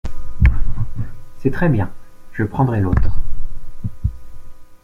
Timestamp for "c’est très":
1.37-1.69